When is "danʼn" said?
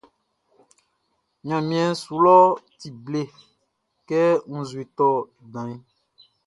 5.53-5.81